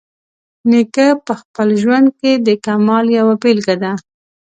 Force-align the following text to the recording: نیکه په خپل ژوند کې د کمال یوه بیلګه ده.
نیکه 0.69 1.07
په 1.25 1.33
خپل 1.41 1.67
ژوند 1.81 2.07
کې 2.19 2.31
د 2.47 2.49
کمال 2.65 3.05
یوه 3.17 3.33
بیلګه 3.41 3.75
ده. 3.83 3.91